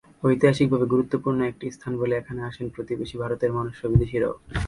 ঐতিহাসিকভাবে 0.23 0.85
গুরুত্বপূর্ণ 0.93 1.39
একটি 1.41 1.65
স্থান 1.75 1.93
বলে 2.01 2.13
এখানে 2.17 2.41
আসেন 2.49 2.65
প্রতিবেশী 2.75 3.15
ভারতের 3.23 3.51
মানুষসহ 3.57 3.87
বিদেশিরাও। 3.93 4.35